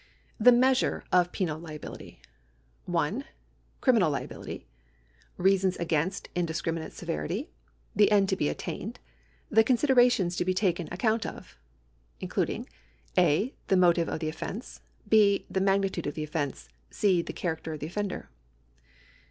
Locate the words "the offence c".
16.15-17.21